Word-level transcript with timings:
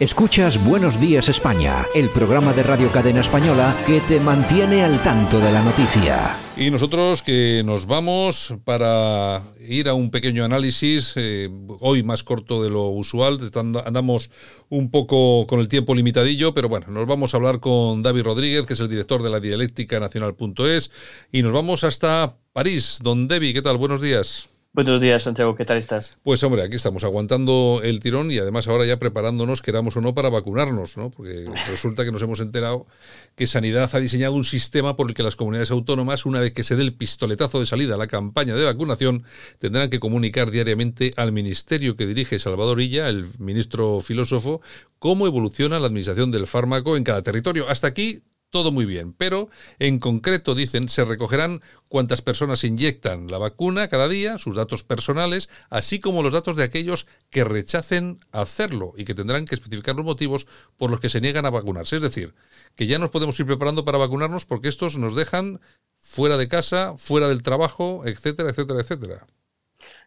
Escuchas 0.00 0.64
Buenos 0.64 1.00
Días 1.00 1.28
España, 1.28 1.84
el 1.92 2.08
programa 2.08 2.52
de 2.52 2.62
Radio 2.62 2.88
Cadena 2.92 3.18
Española 3.18 3.76
que 3.84 3.98
te 3.98 4.20
mantiene 4.20 4.84
al 4.84 5.02
tanto 5.02 5.40
de 5.40 5.50
la 5.50 5.60
noticia. 5.60 6.38
Y 6.56 6.70
nosotros 6.70 7.20
que 7.20 7.64
nos 7.66 7.86
vamos 7.86 8.54
para 8.62 9.42
ir 9.68 9.88
a 9.88 9.94
un 9.94 10.12
pequeño 10.12 10.44
análisis, 10.44 11.14
eh, 11.16 11.50
hoy 11.80 12.04
más 12.04 12.22
corto 12.22 12.62
de 12.62 12.70
lo 12.70 12.84
usual, 12.90 13.40
andamos 13.84 14.30
un 14.68 14.92
poco 14.92 15.48
con 15.48 15.58
el 15.58 15.66
tiempo 15.66 15.96
limitadillo, 15.96 16.54
pero 16.54 16.68
bueno, 16.68 16.86
nos 16.90 17.08
vamos 17.08 17.34
a 17.34 17.38
hablar 17.38 17.58
con 17.58 18.04
David 18.04 18.22
Rodríguez, 18.22 18.66
que 18.66 18.74
es 18.74 18.80
el 18.80 18.88
director 18.88 19.24
de 19.24 19.30
la 19.30 19.40
dialéctica 19.40 19.98
nacional.es, 19.98 20.92
y 21.32 21.42
nos 21.42 21.52
vamos 21.52 21.82
hasta 21.82 22.36
París. 22.52 23.00
Don 23.02 23.26
David, 23.26 23.52
¿qué 23.52 23.62
tal? 23.62 23.78
Buenos 23.78 24.00
días. 24.00 24.48
Buenos 24.74 25.00
días, 25.00 25.22
Santiago, 25.22 25.56
¿qué 25.56 25.64
tal 25.64 25.78
estás? 25.78 26.18
Pues 26.22 26.42
hombre, 26.44 26.62
aquí 26.62 26.76
estamos 26.76 27.02
aguantando 27.02 27.80
el 27.82 28.00
tirón 28.00 28.30
y 28.30 28.38
además 28.38 28.68
ahora 28.68 28.84
ya 28.84 28.98
preparándonos, 28.98 29.62
queramos 29.62 29.96
o 29.96 30.00
no, 30.02 30.14
para 30.14 30.28
vacunarnos, 30.28 30.96
¿no? 30.96 31.10
Porque 31.10 31.46
resulta 31.66 32.04
que 32.04 32.12
nos 32.12 32.22
hemos 32.22 32.38
enterado 32.38 32.86
que 33.34 33.46
Sanidad 33.46 33.90
ha 33.92 33.98
diseñado 33.98 34.34
un 34.34 34.44
sistema 34.44 34.94
por 34.94 35.08
el 35.08 35.14
que 35.14 35.22
las 35.22 35.36
comunidades 35.36 35.70
autónomas, 35.70 36.26
una 36.26 36.40
vez 36.40 36.52
que 36.52 36.62
se 36.62 36.76
dé 36.76 36.82
el 36.82 36.94
pistoletazo 36.94 37.58
de 37.60 37.66
salida 37.66 37.94
a 37.94 37.98
la 37.98 38.06
campaña 38.06 38.54
de 38.54 38.64
vacunación, 38.64 39.24
tendrán 39.58 39.88
que 39.88 39.98
comunicar 39.98 40.50
diariamente 40.50 41.12
al 41.16 41.32
ministerio 41.32 41.96
que 41.96 42.06
dirige 42.06 42.38
Salvador 42.38 42.80
Illa, 42.80 43.08
el 43.08 43.26
ministro 43.38 44.00
filósofo, 44.00 44.60
cómo 44.98 45.26
evoluciona 45.26 45.80
la 45.80 45.86
administración 45.86 46.30
del 46.30 46.46
fármaco 46.46 46.96
en 46.96 47.04
cada 47.04 47.22
territorio. 47.22 47.68
Hasta 47.68 47.88
aquí 47.88 48.22
todo 48.50 48.72
muy 48.72 48.86
bien, 48.86 49.12
pero 49.12 49.48
en 49.78 49.98
concreto 49.98 50.54
dicen 50.54 50.88
se 50.88 51.04
recogerán 51.04 51.62
cuántas 51.88 52.22
personas 52.22 52.64
inyectan 52.64 53.26
la 53.28 53.38
vacuna 53.38 53.88
cada 53.88 54.08
día, 54.08 54.38
sus 54.38 54.54
datos 54.54 54.82
personales, 54.82 55.48
así 55.70 56.00
como 56.00 56.22
los 56.22 56.32
datos 56.32 56.56
de 56.56 56.62
aquellos 56.62 57.06
que 57.30 57.44
rechacen 57.44 58.20
hacerlo 58.32 58.92
y 58.96 59.04
que 59.04 59.14
tendrán 59.14 59.44
que 59.44 59.54
especificar 59.54 59.96
los 59.96 60.04
motivos 60.04 60.46
por 60.76 60.90
los 60.90 61.00
que 61.00 61.08
se 61.08 61.20
niegan 61.20 61.46
a 61.46 61.50
vacunarse. 61.50 61.96
Es 61.96 62.02
decir, 62.02 62.34
que 62.74 62.86
ya 62.86 62.98
nos 62.98 63.10
podemos 63.10 63.38
ir 63.38 63.46
preparando 63.46 63.84
para 63.84 63.98
vacunarnos 63.98 64.44
porque 64.44 64.68
estos 64.68 64.96
nos 64.96 65.14
dejan 65.14 65.60
fuera 65.98 66.36
de 66.36 66.48
casa, 66.48 66.94
fuera 66.96 67.28
del 67.28 67.42
trabajo, 67.42 68.02
etcétera, 68.06 68.50
etcétera, 68.50 68.80
etcétera. 68.80 69.26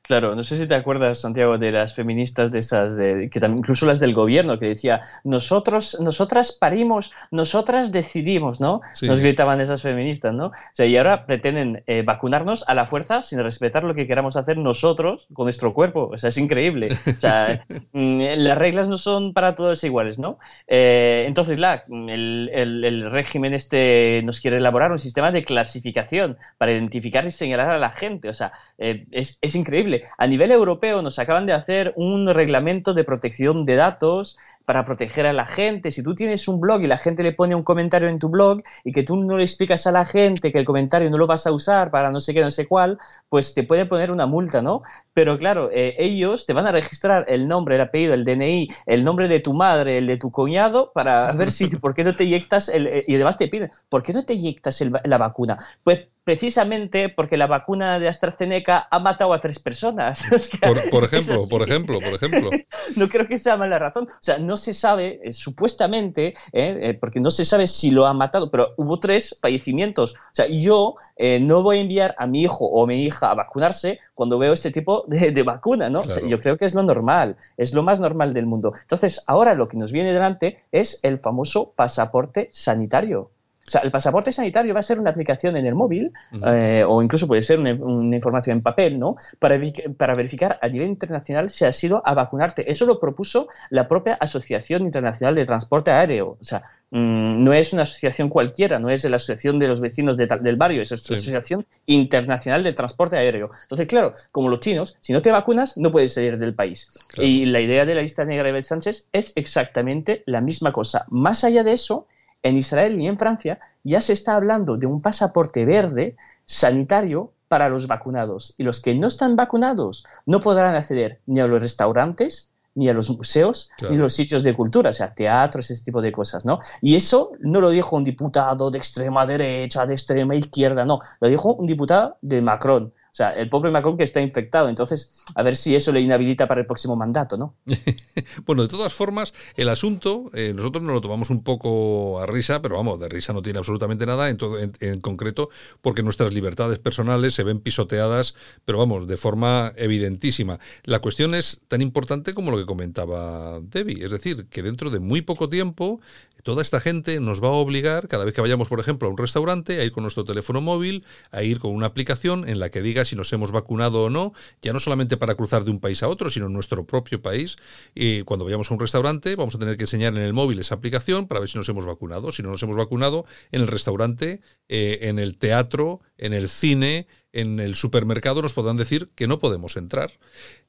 Claro, 0.04 0.36
no 0.36 0.42
sé 0.42 0.58
si 0.58 0.68
te 0.68 0.74
acuerdas, 0.74 1.22
Santiago, 1.22 1.60
de 1.60 1.72
las 1.72 1.94
feministas 1.94 2.52
de 2.52 2.60
esas, 2.60 2.96
de, 2.96 3.30
que 3.32 3.40
también, 3.40 3.60
incluso 3.60 3.86
las 3.86 4.00
del 4.00 4.16
gobierno, 4.16 4.58
que 4.58 4.66
decía, 4.66 5.02
nosotros, 5.24 5.96
nosotras 6.02 6.52
parimos, 6.54 7.12
nosotras 7.30 7.92
decidimos, 7.92 8.60
¿no? 8.60 8.82
Nos 9.04 9.20
gritaban 9.20 9.62
esas 9.62 9.84
feministas, 9.84 10.34
¿no? 10.34 10.48
O 10.48 10.54
sea, 10.74 10.88
y 10.88 10.98
ahora 10.98 11.28
pretenden 11.28 11.84
eh, 11.86 12.02
vacunarnos 12.02 12.68
a 12.68 12.74
la 12.74 12.88
fuerza 12.88 13.22
sin 13.22 13.44
respetar 13.44 13.84
lo 13.84 13.94
que 13.94 14.08
queramos 14.08 14.38
hacer 14.38 14.58
nosotros 14.58 15.28
con 15.34 15.46
nuestro 15.46 15.74
cuerpo. 15.74 16.10
O 16.12 16.18
sea, 16.18 16.30
es 16.30 16.38
increíble. 16.38 16.90
O 17.06 17.20
sea, 17.20 17.64
mm, 17.94 18.22
las 18.38 18.58
reglas 18.58 18.90
no 18.90 18.98
son 18.98 19.34
para 19.34 19.54
todos 19.54 19.84
iguales, 19.84 20.18
¿no? 20.18 20.40
Eh, 20.68 21.26
entonces, 21.28 21.60
la, 21.60 21.84
el, 21.88 22.50
el, 22.54 23.12
régimen 23.12 23.54
este 23.54 24.22
nos 24.24 24.42
quiere 24.42 24.58
elaborar 24.58 24.92
un 24.92 25.00
sistema 25.00 25.32
de 25.32 25.46
clasificación 25.46 26.38
para 26.58 26.72
identificar 26.72 27.26
y 27.26 27.32
señalar 27.32 27.70
a 27.70 27.78
la 27.78 27.92
gente. 27.92 28.30
O 28.30 28.34
sea, 28.34 28.52
eh, 28.80 29.06
es, 29.12 29.38
es 29.42 29.54
increíble 29.56 29.91
a 30.18 30.28
nivel 30.28 30.52
europeo 30.52 31.02
nos 31.02 31.20
acaban 31.20 31.46
de 31.46 31.54
hacer 31.54 31.94
un 31.96 32.28
reglamento 32.34 32.94
de 32.94 33.04
protección 33.04 33.66
de 33.66 33.76
datos 33.76 34.38
para 34.66 34.86
proteger 34.86 35.26
a 35.26 35.34
la 35.34 35.46
gente. 35.46 35.92
Si 35.92 36.04
tú 36.04 36.16
tienes 36.16 36.48
un 36.48 36.62
blog 36.62 36.82
y 36.82 36.88
la 36.88 36.98
gente 36.98 37.24
le 37.24 37.34
pone 37.34 37.56
un 37.56 37.64
comentario 37.64 38.08
en 38.08 38.20
tu 38.20 38.30
blog 38.30 38.62
y 38.84 38.92
que 38.92 39.04
tú 39.04 39.18
no 39.18 39.38
le 39.38 39.44
explicas 39.44 39.88
a 39.88 39.92
la 39.92 40.06
gente 40.06 40.52
que 40.52 40.60
el 40.60 40.66
comentario 40.66 41.10
no 41.10 41.18
lo 41.18 41.28
vas 41.28 41.48
a 41.48 41.52
usar 41.52 41.92
para 41.92 42.12
no 42.12 42.20
sé 42.20 42.34
qué, 42.34 42.42
no 42.42 42.52
sé 42.52 42.68
cuál, 42.68 42.98
pues 43.30 43.54
te 43.54 43.64
puede 43.64 43.86
poner 43.86 44.12
una 44.12 44.26
multa, 44.26 44.62
¿no? 44.62 44.84
Pero 45.14 45.38
claro, 45.38 45.70
eh, 45.74 45.96
ellos 45.98 46.46
te 46.46 46.54
van 46.54 46.68
a 46.68 46.72
registrar 46.72 47.26
el 47.28 47.48
nombre, 47.48 47.76
el 47.76 47.82
apellido, 47.82 48.14
el 48.14 48.24
DNI, 48.24 48.70
el 48.86 49.04
nombre 49.04 49.28
de 49.28 49.40
tu 49.40 49.54
madre, 49.54 49.98
el 49.98 50.08
de 50.08 50.18
tu 50.18 50.32
cuñado, 50.32 50.92
para 50.94 51.32
ver 51.34 51.52
si, 51.52 51.68
¿por 51.68 51.94
qué 51.94 52.04
no 52.04 52.16
te 52.16 52.24
inyectas? 52.24 52.70
El, 52.70 52.88
eh, 52.88 53.06
y 53.08 53.16
además 53.16 53.38
te 53.38 53.48
piden, 53.48 53.72
¿por 53.90 54.04
qué 54.04 54.14
no 54.14 54.24
te 54.26 54.34
inyectas 54.34 54.82
la 55.04 55.18
vacuna? 55.18 55.58
Pues 55.84 56.08
precisamente 56.24 57.10
porque 57.10 57.38
la 57.38 57.48
vacuna 57.48 58.00
de 58.00 58.08
AstraZeneca 58.08 58.88
ha 58.90 59.00
matado 59.00 59.34
a 59.34 59.40
tres 59.40 59.60
personas. 59.60 60.24
por, 60.92 61.04
ejemplo, 61.04 61.48
por 61.50 61.62
ejemplo, 61.64 62.00
por 62.00 62.14
ejemplo. 62.14 62.50
no 62.96 63.10
creo 63.10 63.28
que 63.28 63.38
sea 63.38 63.58
mala 63.58 63.80
razón. 63.80 64.08
O 64.08 64.22
sea, 64.22 64.38
no 64.38 64.58
se 64.58 64.74
sabe, 64.74 65.20
eh, 65.24 65.34
supuestamente, 65.34 66.36
eh, 66.52 66.78
eh, 66.82 66.98
porque 67.00 67.20
no 67.20 67.32
se 67.32 67.46
sabe 67.46 67.68
si 67.68 67.92
lo 67.92 68.06
ha 68.06 68.14
matado, 68.14 68.52
pero 68.52 68.74
hubo 68.78 69.00
tres 69.00 69.38
fallecimientos. 69.42 70.14
O 70.14 70.36
sea, 70.36 70.48
yo 70.48 70.96
no 71.42 71.64
voy 71.64 71.78
a 71.78 71.82
enviar 71.82 72.16
a 72.18 72.26
mi 72.26 72.44
hijo 72.44 72.66
o 72.66 72.86
mi 72.88 73.04
hija 73.04 73.32
a 73.32 73.36
vacunarse 73.36 74.00
cuando 74.16 74.38
veo 74.38 74.54
este 74.54 74.72
tipo 74.72 75.04
de, 75.08 75.44
vacuna, 75.44 75.90
¿no? 75.90 76.04
yo 76.28 76.40
creo 76.40 76.58
que 76.58 76.66
es 76.66 76.74
lo 76.74 76.84
normal, 76.84 77.38
es 77.58 77.74
lo 77.74 77.84
más 77.84 78.00
normal 78.00 78.34
del 78.34 78.46
mundo. 78.46 78.74
Entonces, 78.82 79.24
ahora 79.28 79.54
lo 79.54 79.68
que 79.68 79.78
nos 79.78 79.92
viene 79.92 80.14
delante 80.14 80.64
es 80.72 81.00
el 81.04 81.20
famoso 81.20 81.74
pasaporte 81.76 82.50
sanitario. 82.52 83.32
O 83.68 83.72
sea, 83.72 83.82
el 83.82 83.92
pasaporte 83.92 84.32
sanitario 84.32 84.74
va 84.74 84.80
a 84.80 84.84
ser 84.84 85.00
una 85.00 85.12
aplicación 85.12 85.56
en 85.56 85.66
el 85.66 85.76
móvil 85.76 86.12
eh, 86.46 86.84
o 86.86 87.02
incluso 87.02 87.28
puede 87.28 87.44
ser 87.44 87.60
una, 87.60 87.72
información 88.16 88.58
en 88.58 88.64
papel, 88.64 89.00
¿no? 89.00 89.16
Para, 89.40 89.60
para, 89.98 90.16
verificar 90.16 90.60
a 90.62 90.68
nivel 90.68 90.90
internacional 90.90 91.50
si 91.50 91.64
has 91.66 91.82
ido 91.84 92.02
a 92.04 92.14
vacunarte. 92.14 92.70
Eso 92.70 92.86
lo 92.86 93.00
propuso 93.00 93.48
la 93.70 93.88
propia 93.88 94.16
Asociación 94.16 94.82
Internacional 94.82 95.36
de 95.36 95.46
Transporte 95.46 95.92
Aéreo. 95.92 96.38
O 96.42 96.44
sea, 96.44 96.64
mm, 96.90 97.44
no 97.44 97.54
es 97.54 97.72
una 97.72 97.84
asociación 97.84 98.30
cualquiera, 98.30 98.80
no 98.80 98.90
es 98.90 99.04
la 99.06 99.18
Asociación 99.18 99.60
de 99.60 99.68
los 99.68 99.80
Vecinos 99.80 100.18
del 100.18 100.56
Barrio, 100.58 100.82
es 100.82 100.92
la 100.92 100.96
Asociación 100.96 101.66
Internacional 101.86 102.64
de 102.64 102.74
Transporte 102.74 103.16
Aéreo. 103.16 103.52
Entonces, 103.62 103.88
claro, 103.88 104.14
como 104.32 104.50
los 104.50 104.60
chinos, 104.60 104.98
si 105.02 105.14
no 105.14 105.22
te 105.22 105.32
vacunas, 105.32 105.78
no 105.78 105.92
puedes 105.92 106.14
salir 106.14 106.40
del 106.40 106.56
país. 106.56 106.92
Y 107.18 107.46
la 107.46 107.62
idea 107.62 107.86
de 107.86 107.96
la 107.96 108.02
lista 108.02 108.26
negra 108.26 108.46
de 108.46 108.52
Bel 108.54 108.64
Sánchez 108.64 109.08
es 109.14 109.34
exactamente 109.36 110.24
la 110.26 110.42
misma 110.42 110.74
cosa. 110.74 111.06
Más 111.10 111.44
allá 111.44 111.64
de 111.64 111.74
eso, 111.74 112.08
en 112.44 112.58
Israel 112.58 113.00
y 113.00 113.08
en 113.08 113.18
Francia 113.18 113.60
ya 113.84 114.02
se 114.02 114.14
está 114.14 114.36
hablando 114.36 114.78
de 114.78 114.86
un 114.86 115.02
pasaporte 115.02 115.66
verde 115.66 116.16
sanitario 116.46 117.34
para 117.48 117.70
los 117.70 117.88
vacunados. 117.88 118.54
Y 118.58 118.64
los 118.64 118.82
que 118.82 118.96
no 118.96 119.08
están 119.08 119.36
vacunados 119.36 120.06
no 120.26 120.40
podrán 120.40 120.76
acceder 120.76 121.20
ni 121.26 121.40
a 121.40 121.48
los 121.48 121.62
restaurantes, 121.62 122.52
ni 122.76 122.88
a 122.90 122.94
los 122.94 123.10
museos, 123.10 123.70
ni 123.90 123.98
a 123.98 124.00
los 124.00 124.14
sitios 124.14 124.44
de 124.44 124.56
cultura, 124.56 124.92
o 124.92 124.94
sea, 124.94 125.14
teatros, 125.14 125.70
ese 125.70 125.84
tipo 125.84 126.02
de 126.02 126.12
cosas, 126.12 126.46
¿no? 126.46 126.60
Y 126.82 126.96
eso 126.96 127.32
no 127.42 127.60
lo 127.60 127.70
dijo 127.70 127.98
un 127.98 128.06
diputado 128.06 128.72
de 128.72 128.78
extrema 128.78 129.26
derecha, 129.26 129.86
de 129.86 129.94
extrema 129.94 130.36
izquierda, 130.36 130.86
no, 130.86 131.00
lo 131.20 131.28
dijo 131.28 131.54
un 131.54 131.66
diputado 131.66 132.18
de 132.22 132.42
Macron. 132.42 132.94
O 133.12 133.14
sea, 133.14 133.32
el 133.32 133.50
pobre 133.50 133.72
Macron 133.72 133.98
que 133.98 134.06
está 134.06 134.22
infectado. 134.22 134.70
Entonces, 134.70 135.22
a 135.36 135.44
ver 135.44 135.58
si 135.58 135.76
eso 135.76 135.92
le 135.92 136.00
inhabilita 136.00 136.48
para 136.48 136.62
el 136.62 136.66
próximo 136.66 136.96
mandato, 136.96 137.36
¿no? 137.36 137.56
bueno, 138.46 138.62
de 138.62 138.70
todas 138.70 138.94
formas, 138.94 139.34
el 139.58 139.68
asunto, 139.68 140.32
eh, 140.34 140.54
nosotros 140.56 140.82
nos 140.82 140.94
lo 140.94 141.02
tomamos 141.02 141.30
un 141.30 141.44
poco 141.44 142.22
a 142.22 142.26
risa, 142.26 142.62
pero 142.62 142.78
vamos, 142.78 143.02
de 143.02 143.10
risa 143.10 143.34
no 143.34 143.42
tiene 143.42 143.60
absolutamente 143.60 144.06
nada, 144.06 144.30
en, 144.30 144.38
todo, 144.38 144.58
en, 144.60 145.02
concreto, 145.02 145.50
porque 145.82 146.04
nuestras 146.04 146.34
libertades 146.34 146.80
personales 146.80 147.34
se 147.34 147.44
ven 147.44 147.60
pisoteadas, 147.60 148.34
pero 148.64 148.78
vamos, 148.78 149.08
de 149.08 149.18
forma 149.18 149.74
evidentísima. 149.76 150.60
La 150.86 151.00
cuestión 151.00 151.36
es 151.36 151.60
tan 151.68 151.82
importante 151.82 152.34
como 152.34 152.50
lo 152.50 152.58
que 152.58 152.66
comentaba 152.66 153.60
Debbie, 153.62 154.06
es 154.06 154.12
decir, 154.12 154.46
que 154.46 154.64
dentro 154.64 154.90
de 154.90 155.02
muy 155.02 155.22
poco 155.22 155.50
tiempo 155.50 156.00
toda 156.44 156.62
esta 156.62 156.80
gente 156.80 157.20
nos 157.20 157.44
va 157.44 157.50
a 157.50 157.52
obligar, 157.52 158.08
cada 158.08 158.26
vez 158.26 158.34
que 158.34 158.42
vayamos, 158.42 158.68
por 158.68 158.80
ejemplo, 158.80 159.08
a 159.08 159.12
un 159.12 159.18
restaurante, 159.18 159.80
a 159.80 159.84
ir 159.84 159.92
con 159.92 160.04
nuestro 160.04 160.24
teléfono 160.24 160.62
móvil, 160.62 161.06
a 161.32 161.44
ir 161.44 161.60
con 161.60 161.72
una 161.72 161.88
aplicación 161.88 162.48
en 162.50 162.60
la 162.60 162.70
que 162.70 162.82
diga 162.82 163.01
si 163.06 163.16
nos 163.16 163.32
hemos 163.34 163.52
vacunado 163.52 164.06
o 164.06 164.10
no, 164.10 164.34
ya 164.62 164.74
no 164.74 164.80
solamente 164.80 165.18
para 165.18 165.36
cruzar 165.36 165.64
de 165.64 165.72
un 165.72 165.80
país 165.80 166.04
a 166.04 166.08
otro, 166.08 166.30
sino 166.30 166.48
en 166.48 166.54
nuestro 166.54 166.86
propio 166.86 167.22
país. 167.22 167.56
Y 167.96 168.22
cuando 168.24 168.46
vayamos 168.46 168.70
a 168.72 168.74
un 168.74 168.80
restaurante, 168.80 169.36
vamos 169.36 169.56
a 169.56 169.60
tener 169.60 169.78
que 169.78 169.84
enseñar 169.84 170.14
en 170.14 170.22
el 170.22 170.34
móvil 170.34 170.60
esa 170.60 170.76
aplicación 170.76 171.28
para 171.28 171.40
ver 171.40 171.50
si 171.50 171.58
nos 171.58 171.68
hemos 171.70 171.86
vacunado. 171.86 172.32
Si 172.32 172.44
no 172.44 172.50
nos 172.50 172.62
hemos 172.64 172.76
vacunado, 172.76 173.26
en 173.52 173.62
el 173.62 173.68
restaurante, 173.68 174.42
eh, 174.70 175.00
en 175.04 175.20
el 175.20 175.38
teatro, 175.38 176.02
en 176.18 176.34
el 176.34 176.50
cine, 176.50 177.08
en 177.34 177.60
el 177.60 177.76
supermercado 177.76 178.42
nos 178.42 178.54
podrán 178.54 178.78
decir 178.78 179.10
que 179.16 179.28
no 179.28 179.40
podemos 179.40 179.78
entrar. 179.78 180.12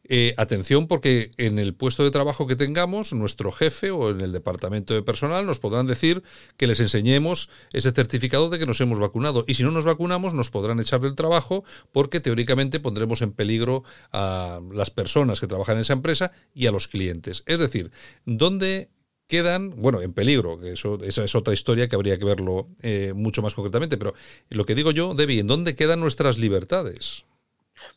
Eh, 0.05 0.35
atención 0.37 0.89
porque 0.89 1.31
en 1.37 1.59
el 1.59 1.75
puesto 1.75 2.05
de 2.05 2.11
trabajo 2.11 2.47
que 2.47 2.57
tengamos, 2.57 3.13
nuestro 3.13 3.53
jefe 3.53 3.91
o 3.91 4.11
en 4.11 4.21
el 4.21 4.33
departamento 4.33 4.95
de 4.95 5.03
personal 5.03 5.47
nos 5.47 5.59
podrán 5.59 5.87
decir 5.87 6.23
que 6.57 6.67
les 6.67 6.81
enseñemos 6.81 7.49
ese 7.73 7.93
certificado 7.93 8.51
de 8.51 8.59
que 8.59 8.67
nos 8.67 8.81
hemos 8.81 8.99
vacunado. 8.99 9.45
Y 9.47 9.55
si 9.55 9.63
no 9.63 9.71
nos 9.71 9.85
vacunamos, 9.85 10.35
nos 10.35 10.51
podrán 10.51 10.81
echar 10.81 11.01
del 11.01 11.15
trabajo 11.15 11.65
porque 11.93 12.21
teóricamente 12.21 12.81
pondremos 12.81 13.23
en 13.23 13.33
peligro 13.33 13.85
a 14.13 14.61
las 14.73 14.91
personas 14.91 15.41
que 15.41 15.47
trabajan 15.47 15.77
en 15.77 15.83
esa 15.83 15.93
empresa 15.93 16.33
y 16.55 16.67
a 16.67 16.73
los 16.73 16.89
clientes. 16.89 17.43
Es 17.47 17.59
decir, 17.59 17.91
¿dónde 18.25 18.91
quedan, 19.33 19.73
bueno, 19.81 20.03
en 20.03 20.13
peligro, 20.13 20.61
eso, 20.63 20.99
esa 21.03 21.25
es 21.25 21.35
otra 21.35 21.55
historia 21.55 21.89
que 21.89 21.97
habría 21.97 22.19
que 22.19 22.27
verlo 22.27 22.69
eh, 22.83 23.15
mucho 23.17 23.41
más 23.41 23.55
concretamente, 23.55 23.97
pero 23.97 24.13
lo 24.51 24.67
que 24.67 24.75
digo 24.75 24.91
yo, 24.91 25.15
Debbie, 25.15 25.41
¿en 25.41 25.47
dónde 25.47 25.75
quedan 25.75 26.01
nuestras 26.01 26.37
libertades? 26.37 27.25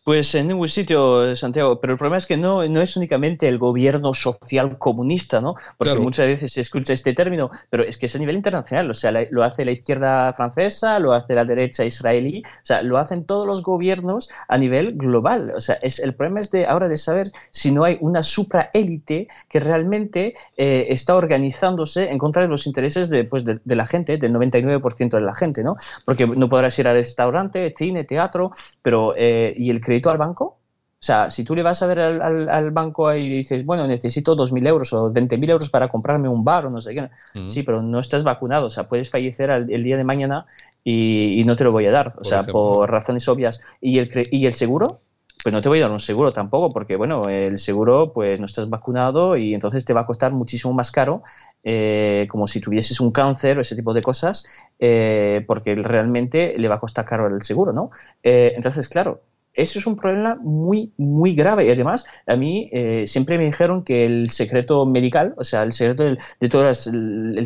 Pues 0.04 0.36
en 0.36 0.50
ningún 0.50 0.68
sitio, 0.68 1.36
Santiago, 1.36 1.80
pero 1.82 1.94
el 1.94 1.98
problema 1.98 2.18
es 2.18 2.28
que 2.28 2.38
no, 2.38 2.68
no 2.68 2.82
es 2.82 2.96
únicamente 2.96 3.48
el 3.48 3.58
gobierno 3.58 4.14
social 4.14 4.78
comunista, 4.78 5.42
¿no? 5.42 5.56
Porque 5.78 5.96
muchas 5.96 6.28
veces 6.28 6.54
se 6.54 6.62
escucha 6.62 6.94
este 6.94 7.14
término, 7.14 7.50
pero 7.72 7.84
es 7.84 7.98
que 7.98 8.06
es 8.06 8.16
a 8.16 8.20
nivel 8.20 8.36
internacional, 8.36 8.90
o 8.92 8.94
sea, 8.94 9.12
lo 9.12 9.44
hace 9.44 9.66
la 9.66 9.72
izquierda 9.72 10.32
francesa, 10.34 11.00
lo 11.00 11.14
hace 11.14 11.34
la 11.34 11.44
derecha 11.44 11.86
israelí, 11.86 12.44
o 12.46 12.66
sea, 12.66 12.84
lo 12.84 13.00
hacen 13.00 13.26
todos 13.26 13.48
los 13.48 13.64
gobiernos 13.64 14.30
a 14.48 14.58
nivel 14.60 14.94
global, 14.96 15.54
o 15.56 15.62
sea, 15.62 15.80
es, 15.82 16.00
el 16.00 16.14
problema 16.14 16.40
es 16.40 16.52
de 16.52 16.68
ahora 16.68 16.88
de 16.88 16.98
saber 16.98 17.32
si 17.50 17.72
no 17.72 17.84
hay 17.84 17.98
una 18.00 18.22
supraélite 18.22 19.28
que 19.50 19.60
realmente 19.60 20.36
eh, 20.56 20.86
está 20.90 21.16
organizándose 21.16 22.12
en 22.12 22.20
contra 22.20 22.44
de 22.44 22.48
los 22.48 22.68
intereses 22.68 23.10
de, 23.10 23.24
pues, 23.24 23.44
de, 23.44 23.60
de 23.64 23.76
la 23.76 23.88
gente, 23.88 24.18
del 24.18 24.34
99% 24.34 25.10
de 25.10 25.22
la 25.22 25.34
gente, 25.34 25.64
¿no? 25.64 25.78
Porque 26.06 26.28
no 26.28 26.48
podrás 26.48 26.78
ir 26.78 26.88
al 26.88 26.96
restaurante, 26.96 27.74
cine, 27.76 28.04
teatro, 28.04 28.52
pero 28.82 29.14
eh, 29.18 29.54
¿y 29.58 29.70
el 29.70 29.75
crédito 29.82 30.10
al 30.10 30.18
banco? 30.18 30.58
O 30.98 31.06
sea, 31.06 31.30
si 31.30 31.44
tú 31.44 31.54
le 31.56 31.62
vas 31.62 31.84
a 31.84 31.88
ver 31.88 32.00
al, 32.00 32.72
banco 32.72 33.14
y 33.14 33.30
dices, 33.30 33.64
bueno, 33.64 33.86
necesito 33.86 34.36
2.000 34.36 34.66
euros 34.66 34.92
o 34.94 35.12
20.000 35.12 35.52
euros 35.52 35.70
para 35.70 35.88
comprarme 35.88 36.28
un 36.28 36.44
bar 36.44 36.66
o 36.66 36.70
no 36.72 36.82
sé 36.82 36.96
qué, 36.96 37.10
sí, 37.48 37.62
pero 37.62 37.84
no 37.84 38.00
estás 38.00 38.24
vacunado, 38.24 38.68
o 38.68 38.70
sea, 38.72 38.88
puedes 38.88 39.12
fallecer 39.12 39.52
el 39.52 39.84
día 39.84 39.98
de 39.98 40.04
mañana 40.04 40.48
y, 40.84 41.44
no 41.46 41.56
te 41.56 41.64
lo 41.64 41.72
voy 41.72 41.86
a 41.86 41.92
dar, 41.92 42.14
o 42.18 42.24
sea, 42.24 42.44
por 42.44 42.90
razones 42.90 43.28
obvias. 43.28 43.62
¿Y 43.82 44.00
el, 44.00 44.10
¿Y 44.32 44.46
el 44.46 44.54
seguro? 44.54 45.02
Pues 45.44 45.54
no 45.54 45.62
te 45.62 45.70
voy 45.70 45.80
a 45.80 45.84
dar 45.84 45.92
un 45.92 46.00
seguro 46.00 46.32
tampoco, 46.32 46.72
porque 46.72 46.96
bueno, 46.96 47.30
el 47.30 47.60
seguro, 47.60 48.14
pues 48.14 48.40
no 48.40 48.48
estás 48.48 48.68
vacunado 48.70 49.38
y 49.38 49.54
entonces 49.54 49.86
te 49.86 49.94
va 49.94 50.02
a 50.02 50.06
costar 50.08 50.32
muchísimo 50.32 50.74
más 50.74 50.92
caro, 50.92 51.22
eh, 51.64 52.28
como 52.32 52.48
si 52.48 52.62
tuvieses 52.62 53.00
un 53.00 53.12
cáncer 53.12 53.58
o 53.58 53.62
ese 53.62 53.76
tipo 53.76 53.94
de 53.94 54.02
cosas, 54.02 54.46
eh, 54.80 55.44
porque 55.46 55.76
realmente 55.76 56.56
le 56.58 56.68
va 56.68 56.76
a 56.76 56.80
costar 56.80 57.06
caro 57.06 57.28
el 57.28 57.42
seguro, 57.42 57.74
¿no? 57.74 57.92
Eh, 58.24 58.54
entonces, 58.56 58.90
claro, 58.90 59.22
eso 59.56 59.80
es 59.80 59.88
un 59.88 59.96
problema 59.96 60.36
muy, 60.42 60.92
muy 60.98 61.34
grave. 61.34 61.66
Y 61.66 61.72
además, 61.72 62.06
a 62.28 62.36
mí 62.36 62.70
eh, 62.72 63.04
siempre 63.08 63.38
me 63.38 63.46
dijeron 63.46 63.84
que 63.84 64.06
el 64.06 64.30
secreto 64.30 64.86
medical, 64.86 65.34
o 65.38 65.44
sea, 65.44 65.64
el 65.64 65.74
secreto 65.74 66.04
de, 66.04 66.50
todas, 66.50 66.88
el, 66.88 67.46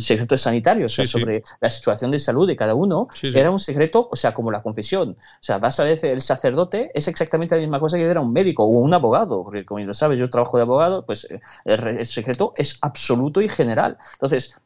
secreto 0.00 0.36
sanitario, 0.36 0.86
o 0.86 0.88
sea, 0.88 1.06
sobre 1.06 1.42
la 1.60 1.70
situación 1.70 2.10
de 2.10 2.18
salud 2.18 2.46
de 2.46 2.56
cada 2.56 2.74
uno, 2.74 3.08
era 3.22 3.50
un 3.50 3.58
secreto, 3.58 4.08
o 4.10 4.16
sea, 4.16 4.32
como 4.32 4.50
la 4.50 4.62
confesión. 4.62 5.10
O 5.10 5.42
sea, 5.42 5.58
vas 5.58 5.78
a 5.80 5.84
ver, 5.84 6.04
el 6.04 6.20
sacerdote 6.20 6.90
es 6.94 7.08
exactamente 7.08 7.54
la 7.54 7.60
misma 7.60 7.80
cosa 7.80 7.96
que 7.96 8.04
era 8.04 8.20
un 8.20 8.32
médico 8.32 8.64
o 8.64 8.68
un 8.68 8.94
abogado, 8.94 9.42
porque 9.44 9.64
como 9.64 9.80
lo 9.80 9.94
sabes, 9.94 10.18
yo 10.20 10.30
trabajo 10.30 10.56
de 10.56 10.62
abogado, 10.62 11.04
pues 11.04 11.26
eh, 11.30 11.40
el 11.64 12.06
secreto 12.06 12.52
es 12.56 12.78
absoluto 12.82 13.40
y 13.40 13.48
general. 13.48 13.98
Entonces, 14.14 14.56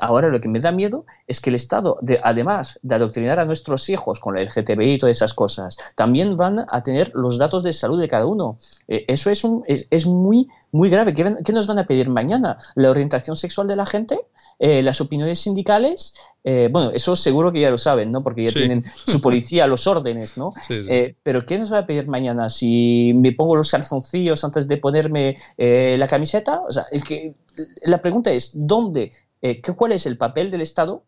ahora 0.00 0.28
lo 0.28 0.40
que 0.40 0.48
me 0.48 0.60
da 0.60 0.70
miedo 0.70 1.04
es 1.26 1.40
que 1.40 1.50
el 1.50 1.56
Estado, 1.56 1.98
además 2.22 2.78
de 2.82 2.94
adoctrinar 2.94 3.40
a 3.40 3.44
nuestros 3.44 3.88
hijos 3.88 4.20
con 4.20 4.36
el 4.36 4.46
LGTBI 4.46 4.94
y 4.94 4.98
todas 4.98 5.16
esas 5.16 5.34
cosas, 5.34 5.76
también 5.96 6.36
van 6.36 6.64
a 6.68 6.82
tener 6.82 7.10
los 7.14 7.38
datos 7.38 7.62
de 7.62 7.72
salud 7.72 8.00
de 8.00 8.08
cada 8.08 8.26
uno. 8.26 8.58
Eh, 8.86 9.04
eso 9.08 9.30
es, 9.30 9.42
un, 9.42 9.64
es, 9.66 10.06
muy, 10.06 10.48
muy 10.70 10.90
grave. 10.90 11.14
¿Qué, 11.14 11.52
nos 11.52 11.66
van 11.66 11.78
a 11.80 11.86
pedir 11.86 12.08
mañana? 12.08 12.58
¿La 12.76 12.90
orientación 12.90 13.34
sexual 13.34 13.66
de 13.66 13.76
la 13.76 13.86
gente? 13.86 14.20
Eh, 14.58 14.82
¿Las 14.82 15.00
opiniones 15.00 15.40
sindicales? 15.40 16.14
Eh, 16.44 16.68
bueno, 16.70 16.92
eso 16.92 17.16
seguro 17.16 17.52
que 17.52 17.60
ya 17.60 17.70
lo 17.70 17.78
saben, 17.78 18.12
¿no? 18.12 18.22
Porque 18.22 18.44
ya 18.44 18.52
tienen 18.52 18.84
su 19.06 19.20
policía, 19.20 19.66
los 19.66 19.86
órdenes, 19.88 20.36
¿no? 20.36 20.52
pero 21.22 21.44
¿qué 21.46 21.58
nos 21.58 21.72
va 21.72 21.78
a 21.78 21.86
pedir 21.86 22.06
mañana? 22.06 22.48
Si 22.48 23.12
me 23.14 23.32
pongo 23.32 23.56
los 23.56 23.70
calzoncillos 23.70 24.44
antes 24.44 24.68
de 24.68 24.76
ponerme 24.76 25.36
la 25.56 26.06
camiseta. 26.06 26.60
O 26.60 26.70
sea, 26.70 26.86
es 26.92 27.02
que 27.02 27.34
la 27.82 28.00
pregunta 28.00 28.30
es, 28.30 28.52
¿dónde 28.54 29.10
eh, 29.42 29.60
¿cuál 29.76 29.92
es 29.92 30.06
el 30.06 30.16
papel 30.16 30.50
del 30.50 30.62
Estado 30.62 31.04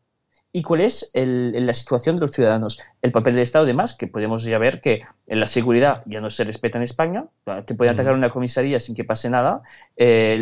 y 0.56 0.62
cuál 0.62 0.82
es 0.82 1.10
la 1.14 1.74
situación 1.74 2.14
de 2.14 2.20
los 2.20 2.30
ciudadanos. 2.30 2.78
El 3.02 3.10
papel 3.10 3.34
del 3.34 3.42
Estado, 3.42 3.64
además, 3.64 3.96
que 3.96 4.06
podemos 4.06 4.44
ya 4.44 4.56
ver 4.58 4.80
que 4.80 5.02
en 5.26 5.40
la 5.40 5.46
seguridad 5.46 6.02
ya 6.06 6.20
no 6.20 6.30
se 6.30 6.44
respeta 6.44 6.78
en 6.78 6.84
España, 6.84 7.24
te 7.66 7.74
puede 7.74 7.90
atacar 7.90 8.14
una 8.14 8.30
comisaría 8.30 8.80
sin 8.80 8.94
que 8.94 9.04
pase 9.04 9.30
nada, 9.30 9.62
eh, 9.96 10.36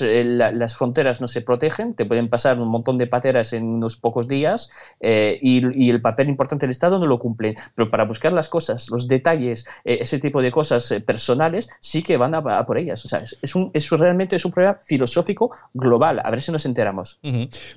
eh, 0.00 0.24
las 0.24 0.76
fronteras 0.76 1.20
no 1.20 1.28
se 1.28 1.42
protegen, 1.42 1.94
te 1.94 2.04
pueden 2.04 2.28
pasar 2.28 2.58
un 2.58 2.68
montón 2.68 2.98
de 2.98 3.06
pateras 3.06 3.52
en 3.52 3.64
unos 3.64 3.96
pocos 3.96 4.26
días 4.26 4.70
eh, 5.00 5.38
y, 5.40 5.90
el 5.90 6.00
papel 6.00 6.28
importante 6.28 6.66
del 6.66 6.72
Estado 6.72 6.98
no 6.98 7.06
lo 7.06 7.18
cumple. 7.18 7.54
Pero 7.74 7.90
para 7.90 8.04
buscar 8.04 8.32
las 8.32 8.48
cosas, 8.48 8.90
los 8.90 9.08
detalles, 9.08 9.66
ese 9.84 10.18
tipo 10.18 10.42
de 10.42 10.50
cosas 10.50 10.92
personales, 11.06 11.68
sí 11.80 12.02
que 12.02 12.16
van 12.16 12.34
a, 12.34 12.66
por 12.66 12.78
ellas. 12.78 13.04
O 13.04 13.08
sea, 13.08 13.22
es, 13.40 13.54
un, 13.54 13.70
es 13.72 13.88
realmente 13.90 14.36
es 14.36 14.44
un 14.44 14.52
problema 14.52 14.78
filosófico 14.86 15.52
global. 15.72 16.20
A 16.22 16.30
ver 16.30 16.42
si 16.42 16.50
nos 16.50 16.66
enteramos. 16.66 17.20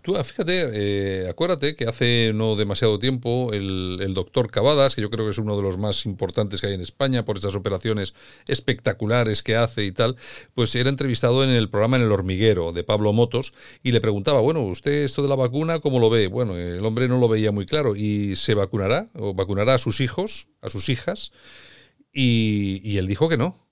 Tú, 0.01 0.17
ah, 0.17 0.23
fíjate, 0.23 1.29
acuérdate 1.29 1.75
que 1.75 1.85
hace 1.85 2.31
no 2.33 2.55
demasiado 2.55 2.97
tiempo 2.99 3.51
el, 3.53 4.13
doctor 4.13 4.49
Cavadas, 4.49 4.95
que 4.95 5.01
yo 5.01 5.09
creo 5.09 5.25
que 5.25 5.31
es 5.31 5.37
uno 5.37 5.55
de 5.55 5.61
los 5.61 5.77
más 5.77 6.05
importantes 6.05 6.48
que 6.57 6.67
hay 6.67 6.73
en 6.73 6.81
España 6.81 7.25
por 7.25 7.37
estas 7.37 7.55
operaciones 7.55 8.13
espectaculares 8.47 9.43
que 9.43 9.55
hace 9.55 9.85
y 9.85 9.91
tal, 9.91 10.15
pues 10.53 10.73
era 10.75 10.89
entrevistado 10.89 11.43
en 11.43 11.49
el 11.49 11.69
programa 11.69 11.97
En 11.97 12.03
el 12.03 12.11
hormiguero 12.11 12.71
de 12.71 12.83
Pablo 12.83 13.13
Motos 13.13 13.53
y 13.83 13.91
le 13.91 14.01
preguntaba, 14.01 14.41
bueno, 14.41 14.61
¿usted 14.63 14.91
esto 14.91 15.21
de 15.21 15.29
la 15.29 15.35
vacuna 15.35 15.79
cómo 15.79 15.99
lo 15.99 16.09
ve? 16.09 16.27
Bueno, 16.27 16.57
el 16.57 16.83
hombre 16.85 17.07
no 17.07 17.19
lo 17.19 17.27
veía 17.27 17.51
muy 17.51 17.65
claro 17.65 17.95
y 17.95 18.35
se 18.35 18.53
vacunará 18.53 19.07
o 19.13 19.33
vacunará 19.33 19.75
a 19.75 19.77
sus 19.77 20.01
hijos, 20.01 20.47
a 20.61 20.69
sus 20.69 20.89
hijas 20.89 21.31
y, 22.11 22.97
él 22.97 23.07
dijo 23.07 23.29
que 23.29 23.37
no. 23.37 23.67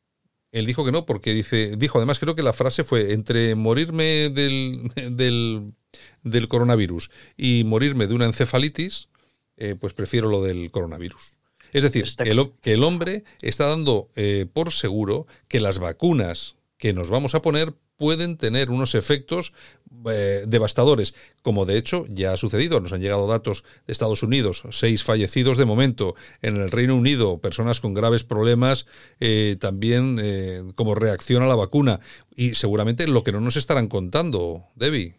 Él 0.52 0.66
dijo 0.66 0.86
que 0.86 0.92
no, 0.94 1.06
porque 1.06 1.34
dice, 1.34 1.76
dijo 1.78 1.98
además 1.98 2.20
creo 2.20 2.36
que 2.36 2.42
la 2.42 2.54
frase 2.54 2.84
fue 2.84 3.12
entre 3.12 3.54
morirme 3.56 4.30
del, 4.30 4.92
del 5.12 5.74
del 6.24 6.48
coronavirus 6.48 7.10
y 7.36 7.64
morirme 7.66 8.08
de 8.08 8.14
una 8.14 8.26
encefalitis, 8.26 9.10
eh, 9.58 9.76
pues 9.80 9.94
prefiero 9.94 10.30
lo 10.30 10.44
del 10.44 10.72
coronavirus. 10.72 11.37
Es 11.74 11.84
decir, 11.84 12.06
que 12.16 12.30
el, 12.30 12.52
que 12.62 12.74
el 12.74 12.84
hombre 12.84 13.24
está 13.42 13.68
dando 13.68 14.10
eh, 14.16 14.46
por 14.52 14.72
seguro 14.72 15.28
que 15.48 15.60
las 15.60 15.80
vacunas 15.80 16.56
que 16.78 16.94
nos 16.94 17.10
vamos 17.10 17.36
a 17.36 17.42
poner 17.42 17.74
pueden 17.98 18.38
tener 18.38 18.70
unos 18.70 18.94
efectos 18.94 19.54
eh, 20.08 20.44
devastadores, 20.48 21.16
como 21.42 21.66
de 21.66 21.78
hecho 21.78 22.06
ya 22.10 22.34
ha 22.34 22.38
sucedido. 22.38 22.80
Nos 22.80 22.94
han 22.94 23.02
llegado 23.02 23.28
datos 23.28 23.64
de 23.88 23.94
Estados 23.94 24.22
Unidos, 24.22 24.64
seis 24.70 25.04
fallecidos 25.04 25.58
de 25.58 25.66
momento. 25.66 26.14
En 26.44 26.58
el 26.58 26.70
Reino 26.70 26.96
Unido, 26.96 27.40
personas 27.40 27.80
con 27.80 27.96
graves 27.96 28.24
problemas 28.24 28.86
también 29.60 30.74
como 30.76 30.94
reacción 30.94 31.42
a 31.42 31.48
la 31.48 31.56
vacuna. 31.56 32.00
Y 32.36 32.54
seguramente 32.54 33.08
lo 33.08 33.24
que 33.24 33.32
no 33.32 33.42
nos 33.42 33.56
estarán 33.56 33.88
contando, 33.88 34.66
Debbie. 34.76 35.16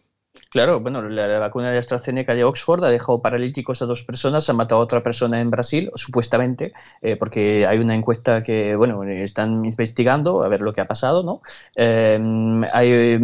Claro, 0.51 0.79
bueno, 0.79 1.03
la, 1.03 1.37
vacuna 1.37 1.69
de 1.69 1.77
AstraZeneca 1.77 2.33
de 2.33 2.43
Oxford 2.43 2.83
ha 2.83 2.89
dejado 2.89 3.21
paralíticos 3.21 3.83
a 3.83 3.85
dos 3.85 4.03
personas, 4.03 4.49
ha 4.49 4.53
matado 4.53 4.81
a 4.81 4.83
otra 4.83 5.03
persona 5.03 5.39
en 5.41 5.51
Brasil, 5.51 5.91
supuestamente, 5.93 6.73
eh, 7.03 7.15
porque 7.17 7.67
hay 7.67 7.77
una 7.77 7.93
encuesta 7.93 8.41
que, 8.41 8.75
bueno, 8.75 9.03
están 9.03 9.63
investigando 9.63 10.41
a 10.41 10.47
ver 10.47 10.61
lo 10.61 10.73
que 10.73 10.81
ha 10.81 10.87
pasado, 10.87 11.21
¿no? 11.21 11.41
Em, 11.75 12.63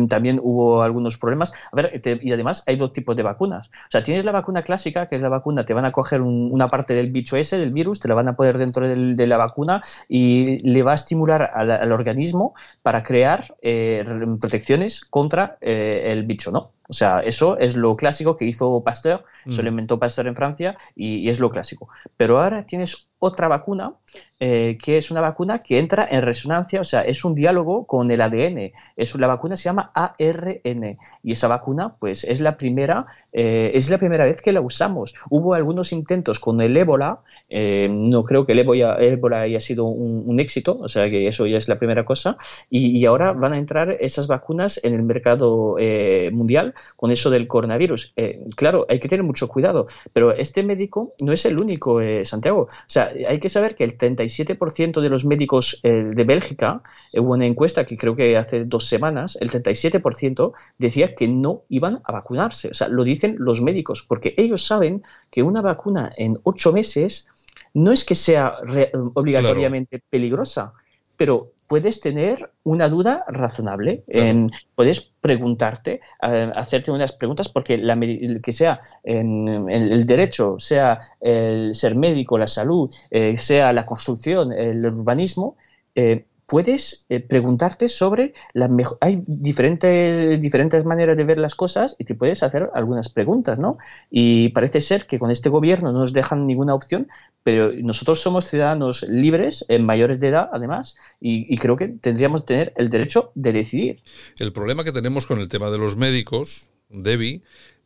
también 0.08 0.40
hubo 0.44 0.84
algunos 0.84 1.18
problemas. 1.18 1.52
A 1.72 1.76
ver, 1.76 2.00
y 2.22 2.32
además 2.32 2.64
hay 2.68 2.76
dos 2.76 2.94
tipos 2.94 3.16
de 3.16 3.24
vacunas. 3.24 3.70
O 3.70 3.92
sea, 3.92 4.04
tienes 4.04 4.24
la 4.24 4.32
vacuna 4.32 4.62
clásica, 4.62 5.08
que 5.08 5.16
es 5.16 5.24
la 5.24 5.30
vacuna, 5.30 5.66
te 5.66 5.74
van 5.74 5.86
a 5.86 5.92
coger 5.92 6.22
una 6.22 6.68
parte 6.68 6.94
del 6.94 7.10
bicho 7.12 7.38
ese, 7.38 7.58
del 7.58 7.72
virus, 7.72 8.00
te 8.02 8.08
la 8.08 8.14
van 8.14 8.28
a 8.28 8.36
poner 8.36 8.60
dentro 8.60 8.88
de 8.88 9.28
la 9.28 9.38
vacuna 9.38 9.82
y 10.08 10.60
le 10.60 10.84
va 10.84 10.92
a 10.92 10.96
estimular 10.96 11.50
al, 11.56 11.92
organismo 11.92 12.54
para 12.84 13.02
crear 13.04 13.56
eh, 13.64 14.04
protecciones 14.40 15.06
contra 15.06 15.58
eh, 15.62 16.12
el 16.12 16.24
bicho, 16.24 16.52
¿no? 16.52 16.76
O 16.88 16.94
sea, 16.94 17.15
eso 17.20 17.58
es 17.58 17.76
lo 17.76 17.96
clásico 17.96 18.38
que 18.38 18.46
hizo 18.46 18.84
Pasteur, 18.84 19.24
se 19.50 19.58
lo 19.58 19.64
mm. 19.64 19.74
inventó 19.74 20.00
Pasteur 20.00 20.28
en 20.28 20.36
Francia 20.36 20.78
y, 20.96 21.30
es 21.30 21.40
lo 21.40 21.50
clásico. 21.50 21.90
Pero 22.18 22.42
ahora 22.42 22.66
tienes 22.66 23.10
otra 23.20 23.48
vacuna, 23.48 23.94
eh, 24.38 24.78
que 24.84 24.98
es 24.98 25.12
una 25.12 25.22
vacuna 25.22 25.60
que 25.60 25.80
entra 25.80 26.06
en 26.12 26.22
resonancia, 26.22 26.82
o 26.82 26.84
sea, 26.84 27.02
es 27.02 27.24
un 27.24 27.36
diálogo 27.36 27.88
con 27.88 28.12
el 28.12 28.20
ADN. 28.20 28.74
Es, 28.98 29.16
la 29.16 29.28
vacuna 29.28 29.56
se 29.56 29.64
llama 29.64 29.92
ARN 29.94 30.98
y 31.24 31.32
esa 31.32 31.48
vacuna, 31.48 31.96
pues, 32.00 32.26
es 32.26 32.42
la 32.42 32.58
primera, 32.58 33.06
eh, 33.32 33.72
es 33.74 33.90
la 33.90 33.98
primera 33.98 34.26
vez 34.26 34.42
que 34.42 34.52
la 34.52 34.60
usamos. 34.60 35.16
Hubo 35.30 35.54
algunos 35.54 35.94
intentos 35.94 36.40
con 36.40 36.60
el 36.60 36.76
ébola, 36.76 37.20
eh, 37.50 37.88
no 37.90 38.26
creo 38.26 38.46
que 38.46 38.52
el 38.52 38.60
ébola, 38.60 39.42
haya 39.42 39.62
sido 39.62 39.86
un, 39.86 40.40
éxito, 40.40 40.78
o 40.82 40.90
sea, 40.90 41.10
que 41.10 41.28
eso 41.28 41.48
ya 41.48 41.58
es 41.58 41.70
la 41.70 41.80
primera 41.80 42.04
cosa, 42.04 42.38
y, 42.70 42.98
y 42.98 43.06
ahora 43.06 43.32
van 43.32 43.54
a 43.54 43.58
entrar 43.58 43.96
esas 44.02 44.28
vacunas 44.28 44.82
en 44.84 44.94
el 44.94 45.04
mercado 45.04 45.78
mundial 46.32 46.74
con 46.98 47.12
eso 47.12 47.30
del 47.30 47.48
coronavirus. 47.48 48.14
claro, 48.56 48.86
hay 48.90 49.00
que 49.00 49.08
tener 49.08 49.24
mucho 49.24 49.48
cuidado, 49.48 49.88
pero 50.12 50.34
este 50.34 50.62
médico 50.64 51.14
no 51.22 51.32
es 51.32 51.46
el 51.46 51.58
único, 51.58 52.02
Santiago. 52.24 52.64
O 52.64 52.70
sea, 52.88 53.12
hay 53.28 53.40
que 53.40 53.50
saber 53.50 53.76
que 53.76 53.84
el 53.84 53.98
37% 53.98 55.02
de 55.02 55.10
los 55.10 55.26
médicos 55.26 55.80
eh, 55.84 55.92
de 55.92 56.24
Bélgica, 56.24 56.82
eh, 57.12 57.20
hubo 57.20 57.34
una 57.34 57.46
encuesta 57.46 57.86
que 57.86 57.98
creo 57.98 58.16
que 58.16 58.38
hace 58.38 58.66
dos 58.66 58.88
semanas, 58.88 59.38
el 59.40 59.52
37% 59.52 60.54
decía 60.78 61.16
que 61.16 61.28
no 61.28 61.64
iban 61.70 62.02
a 62.04 62.12
vacunarse. 62.12 62.70
O 62.70 62.74
sea, 62.74 62.88
lo 62.88 63.04
dicen 63.04 63.36
los 63.40 63.62
médicos, 63.62 64.04
porque 64.08 64.34
ellos 64.38 64.66
saben 64.66 65.04
que 65.32 65.44
una 65.44 65.62
vacuna 65.62 66.12
en 66.18 66.40
ocho 66.44 66.72
meses 66.72 67.28
no 67.74 67.92
es 67.92 68.06
que 68.06 68.16
sea 68.16 68.56
obligatoriamente 69.14 70.02
peligrosa, 70.10 70.74
pero 71.18 71.52
puedes 71.68 72.00
tener 72.00 72.52
una 72.64 72.90
duda 72.90 73.26
razonable. 73.28 74.04
puedes 74.76 75.02
preguntarte, 75.22 76.02
hacerte 76.20 76.92
unas 76.92 77.14
preguntas, 77.14 77.50
porque 77.50 77.78
la, 77.78 78.00
que 78.42 78.54
sea 78.54 78.80
en, 79.04 79.70
el 79.70 80.06
derecho, 80.06 80.60
sea 80.60 81.00
el 81.20 81.76
ser 81.76 81.96
médico, 81.96 82.38
la 82.38 82.48
salud, 82.48 82.94
eh, 83.10 83.38
sea 83.38 83.74
la 83.74 83.86
construcción, 83.86 84.52
el 84.52 84.86
urbanismo, 84.86 85.58
eh, 85.96 86.26
puedes 86.48 87.06
eh, 87.10 87.20
preguntarte 87.20 87.88
sobre 87.88 88.34
la 88.54 88.68
mejor... 88.68 88.98
Hay 89.02 89.24
diferentes, 89.26 90.42
diferentes 90.42 90.86
maneras 90.86 91.18
de 91.18 91.24
ver 91.24 91.38
las 91.38 91.56
cosas 91.56 91.96
y 92.00 92.06
te 92.06 92.16
puedes 92.16 92.44
hacer 92.44 92.70
algunas 92.74 93.10
preguntas, 93.10 93.60
¿no? 93.60 93.78
Y 94.10 94.50
parece 94.50 94.82
ser 94.82 95.08
que 95.08 95.20
con 95.20 95.32
este 95.32 95.50
gobierno 95.50 95.92
no 95.92 96.00
nos 96.00 96.14
dejan 96.14 96.48
ninguna 96.48 96.76
opción, 96.76 97.08
pero 97.44 97.72
nosotros 97.72 98.22
somos 98.22 98.50
ciudadanos 98.50 99.04
libres, 99.04 99.66
en 99.68 99.86
mayores 99.86 100.20
de 100.20 100.30
edad, 100.30 100.50
además, 100.52 100.98
y, 101.20 101.52
y 101.54 101.58
creo 101.58 101.78
que 101.78 101.88
tendríamos 101.88 102.42
que 102.42 102.48
tener 102.48 102.74
el 102.76 102.90
derecho 102.90 103.32
de 103.36 103.52
decidir. 103.52 104.02
El 104.40 104.54
problema 104.54 104.84
que 104.84 104.92
tenemos 104.92 105.26
con 105.26 105.40
el 105.40 105.50
tema 105.50 105.70
de 105.70 105.78
los 105.78 105.96
médicos, 105.96 106.70
Debbie, 106.90 107.42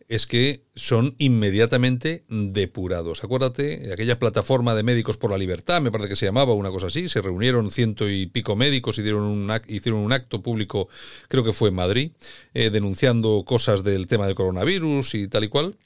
es 0.10 0.26
que 0.26 0.66
son 0.76 1.16
inmediatamente 1.20 2.26
depurados. 2.28 3.24
Acuérdate 3.24 3.78
de 3.78 3.94
aquella 3.94 4.18
plataforma 4.18 4.74
de 4.74 4.82
médicos 4.82 5.18
por 5.18 5.30
la 5.30 5.38
libertad, 5.38 5.82
me 5.82 5.92
parece 5.92 6.10
que 6.10 6.16
se 6.16 6.26
llamaba 6.26 6.56
una 6.56 6.72
cosa 6.72 6.88
así, 6.88 7.08
se 7.08 7.22
reunieron 7.22 7.70
ciento 7.70 8.10
y 8.10 8.26
pico 8.26 8.56
médicos 8.56 8.98
y 8.98 9.08
un, 9.12 9.52
hicieron 9.68 10.02
un 10.02 10.12
acto 10.12 10.42
público, 10.42 10.90
creo 11.28 11.44
que 11.44 11.54
fue 11.54 11.70
en 11.70 11.76
Madrid, 11.76 12.12
eh, 12.56 12.72
denunciando 12.72 13.44
cosas 13.46 13.84
del 13.84 14.08
tema 14.08 14.26
del 14.26 14.36
coronavirus 14.36 15.14
y 15.14 15.28
tal 15.28 15.44
y 15.44 15.48
cual. 15.48 15.78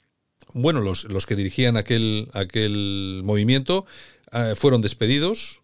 Bueno, 0.54 0.80
los, 0.80 1.04
los 1.04 1.26
que 1.26 1.36
dirigían 1.36 1.76
aquel, 1.76 2.30
aquel 2.32 3.20
movimiento 3.24 3.84
eh, 4.32 4.54
fueron 4.56 4.80
despedidos, 4.80 5.60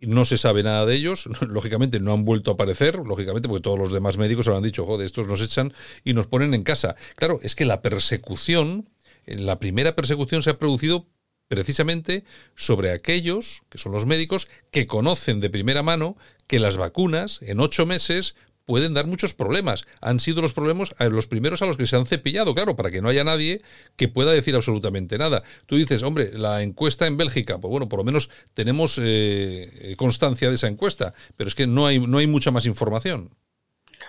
no 0.00 0.24
se 0.24 0.38
sabe 0.38 0.62
nada 0.62 0.86
de 0.86 0.94
ellos, 0.94 1.28
lógicamente 1.48 2.00
no 2.00 2.12
han 2.12 2.24
vuelto 2.24 2.50
a 2.50 2.54
aparecer, 2.54 2.96
lógicamente 2.96 3.48
porque 3.48 3.62
todos 3.62 3.78
los 3.78 3.92
demás 3.92 4.16
médicos 4.18 4.48
han 4.48 4.62
dicho, 4.62 4.86
joder, 4.86 5.06
estos 5.06 5.26
nos 5.26 5.40
echan 5.40 5.72
y 6.04 6.14
nos 6.14 6.26
ponen 6.26 6.54
en 6.54 6.62
casa. 6.62 6.96
Claro, 7.16 7.40
es 7.42 7.54
que 7.54 7.64
la 7.64 7.82
persecución, 7.82 8.88
la 9.26 9.58
primera 9.58 9.94
persecución 9.94 10.42
se 10.42 10.50
ha 10.50 10.58
producido 10.58 11.06
precisamente 11.48 12.24
sobre 12.54 12.92
aquellos, 12.92 13.62
que 13.70 13.78
son 13.78 13.90
los 13.92 14.06
médicos, 14.06 14.46
que 14.70 14.86
conocen 14.86 15.40
de 15.40 15.50
primera 15.50 15.82
mano 15.82 16.16
que 16.46 16.60
las 16.60 16.76
vacunas 16.76 17.40
en 17.42 17.58
ocho 17.58 17.86
meses 17.86 18.36
pueden 18.70 18.94
dar 18.94 19.08
muchos 19.08 19.34
problemas. 19.34 19.84
Han 20.00 20.20
sido 20.20 20.42
los 20.42 20.52
problemas 20.52 20.94
eh, 21.00 21.10
los 21.10 21.26
primeros 21.26 21.60
a 21.60 21.66
los 21.66 21.76
que 21.76 21.86
se 21.86 21.96
han 21.96 22.06
cepillado, 22.06 22.54
claro, 22.54 22.76
para 22.76 22.92
que 22.92 23.02
no 23.02 23.08
haya 23.08 23.24
nadie 23.24 23.58
que 23.96 24.06
pueda 24.06 24.30
decir 24.30 24.54
absolutamente 24.54 25.18
nada. 25.18 25.42
Tú 25.66 25.74
dices, 25.74 26.04
hombre, 26.04 26.30
la 26.34 26.62
encuesta 26.62 27.08
en 27.08 27.16
Bélgica, 27.16 27.58
pues 27.58 27.68
bueno, 27.68 27.88
por 27.88 27.98
lo 27.98 28.04
menos 28.04 28.30
tenemos 28.54 29.00
eh, 29.02 29.96
constancia 29.98 30.48
de 30.48 30.54
esa 30.54 30.68
encuesta, 30.68 31.14
pero 31.36 31.48
es 31.48 31.56
que 31.56 31.66
no 31.66 31.84
hay, 31.84 31.98
no 31.98 32.18
hay 32.18 32.28
mucha 32.28 32.52
más 32.52 32.64
información. 32.64 33.30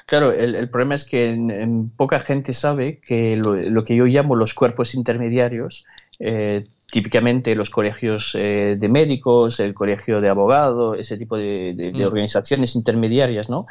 Claro, 0.06 0.32
el, 0.32 0.70
problema 0.70 0.94
es 0.94 1.06
que 1.06 1.30
en, 1.30 1.90
poca 1.90 2.20
gente 2.20 2.54
sabe 2.54 3.00
que 3.00 3.36
lo, 3.36 3.84
que 3.84 3.96
yo 3.96 4.06
llamo 4.06 4.36
los 4.36 4.54
cuerpos 4.54 4.94
intermediarios, 4.94 5.86
eh, 6.20 6.68
típicamente 6.92 7.56
los 7.56 7.72
colegios 7.72 8.34
de 8.34 8.90
médicos, 8.90 9.60
el 9.60 9.74
colegio 9.74 10.22
de 10.22 10.30
abogados, 10.30 11.00
ese 11.00 11.18
tipo 11.18 11.36
de, 11.38 11.94
mm. 11.96 12.02
organizaciones 12.04 12.76
intermediarias, 12.76 13.50
¿no? 13.50 13.66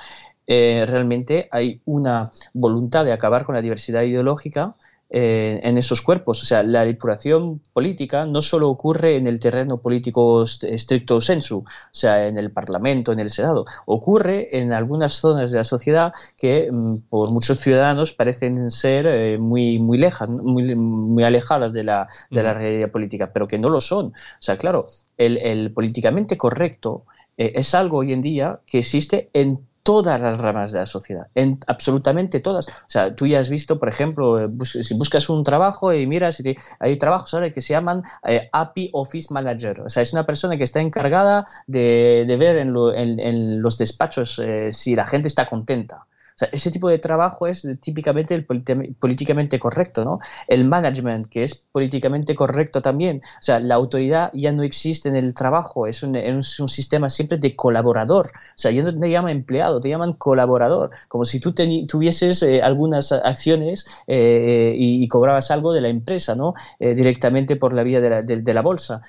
Eh, 0.52 0.85
realmente 0.85 1.49
hay 1.52 1.80
una 1.85 2.33
voluntad 2.54 3.04
de 3.04 3.12
acabar 3.12 3.45
con 3.45 3.54
la 3.54 3.62
diversidad 3.62 4.02
ideológica 4.02 4.75
eh, 5.09 5.61
en 5.62 5.78
esos 5.78 6.02
cuerpos. 6.02 6.42
O 6.42 6.47
sea, 6.47 6.64
la 6.64 6.85
depuración 6.85 7.61
política 7.73 8.26
no 8.26 8.42
solo 8.42 8.69
ocurre 8.69 9.16
en 9.16 9.28
el 9.28 9.38
terreno 9.38 9.78
político 9.78 10.42
estricto 10.42 11.21
sensu, 11.21 11.59
o 11.59 11.64
sea, 11.92 12.26
en 12.26 12.37
el 12.37 12.50
Parlamento, 12.50 13.12
en 13.12 13.21
el 13.21 13.30
Senado, 13.30 13.64
ocurre 13.87 14.59
en 14.59 14.73
algunas 14.73 15.12
zonas 15.12 15.52
de 15.52 15.59
la 15.59 15.64
sociedad 15.64 16.12
que 16.37 16.69
mm, 16.73 16.97
por 17.09 17.30
muchos 17.30 17.61
ciudadanos 17.61 18.12
parecen 18.12 18.73
ser 18.73 19.07
eh, 19.07 19.38
muy, 19.38 19.78
muy, 19.78 19.99
lejas, 19.99 20.28
muy, 20.28 20.75
muy 20.75 21.23
alejadas 21.23 21.73
de 21.73 21.85
la, 21.85 22.09
de 22.28 22.42
la 22.42 22.54
realidad 22.54 22.90
política, 22.90 23.30
pero 23.33 23.47
que 23.47 23.59
no 23.59 23.69
lo 23.69 23.80
son. 23.80 24.07
O 24.07 24.12
sea, 24.42 24.59
claro, 24.59 24.88
el, 25.16 25.73
políticamente 25.73 26.37
correcto 26.37 27.04
es 27.37 27.75
algo 27.75 27.99
hoy 27.99 28.12
en 28.12 28.21
día 28.21 28.61
que 28.66 28.80
existe 28.80 29.30
en 29.33 29.70
todas 29.83 30.21
las 30.21 30.39
ramas 30.41 30.73
de 30.73 30.81
la 30.81 30.87
sociedad, 30.87 31.29
en 31.35 31.59
absolutamente 31.67 32.41
todas. 32.41 32.69
O 32.69 32.89
sea, 32.89 33.15
tú 33.15 33.27
ya 33.27 33.41
has 33.41 33.49
visto, 33.49 33.79
por 33.79 33.89
ejemplo, 33.89 34.41
eh, 34.41 34.49
si 34.65 34.95
buscas 34.95 35.29
un 35.29 35.45
trabajo 35.45 35.93
y 35.93 36.07
miras, 36.07 36.43
hay 36.79 36.99
trabajos 36.99 37.33
ahora 37.35 37.53
que 37.53 37.61
se 37.61 37.73
llaman 37.73 38.03
eh, 38.27 38.49
API 38.53 38.91
Office 38.93 39.33
Manager. 39.33 39.81
O 39.83 39.89
sea, 39.89 40.03
es 40.03 40.13
una 40.13 40.27
persona 40.27 40.57
que 40.57 40.65
está 40.65 40.81
encargada 40.81 41.47
de, 41.67 42.37
ver 42.39 42.57
en, 42.57 43.63
los 43.63 43.79
despachos 43.79 44.39
eh, 44.39 44.71
si 44.73 44.95
la 44.95 45.07
gente 45.07 45.29
está 45.29 45.47
contenta 45.47 46.07
ese 46.53 46.71
tipo 46.71 46.89
de 46.89 46.99
trabajo 46.99 47.47
es 47.47 47.67
típicamente 47.81 48.35
el 48.35 48.45
políticamente 48.45 49.59
correcto, 49.59 50.05
¿no? 50.05 50.21
El 50.49 50.65
management, 50.65 51.29
que 51.29 51.45
es 51.45 51.55
políticamente 51.55 52.35
correcto 52.35 52.83
también. 52.83 53.23
O 53.41 53.43
sea, 53.43 53.61
la 53.61 53.75
autoridad 53.75 54.31
ya 54.33 54.53
no 54.53 54.63
existe 54.63 55.09
en 55.09 55.17
el 55.17 55.35
trabajo, 55.35 55.87
es 55.87 56.03
un, 56.03 56.17
es 56.17 56.61
un 56.61 56.69
sistema 56.69 57.09
siempre 57.09 57.39
de 57.39 57.57
colaborador. 57.57 58.27
O 58.29 58.59
sea, 58.59 58.71
ya 58.71 58.83
no 58.83 58.97
te 58.97 59.11
llaman 59.11 59.33
empleado, 59.33 59.81
te 59.81 59.89
llaman 59.89 60.15
colaborador, 60.15 60.91
como 61.09 61.25
si 61.25 61.41
tú 61.41 61.53
tuvieses 61.53 62.43
eh, 62.43 62.63
algunas 62.63 63.13
acciones 63.13 63.87
eh, 64.07 64.75
y, 64.77 65.09
cobrabas 65.09 65.51
algo 65.51 65.73
de 65.73 65.81
la 65.81 65.89
empresa, 65.89 66.35
¿no? 66.35 66.55
Eh, 66.79 66.95
directamente 66.95 67.57
por 67.57 67.73
la 67.73 67.83
vía 67.83 68.01
de 68.01 68.11
la, 68.11 68.23
de 68.23 68.55
la 68.55 68.63
bolsa. 68.63 69.03